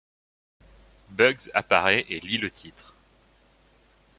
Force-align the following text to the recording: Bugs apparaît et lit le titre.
Bugs 1.11 1.51
apparaît 1.53 2.07
et 2.09 2.19
lit 2.21 2.39
le 2.39 2.49
titre. 2.49 2.95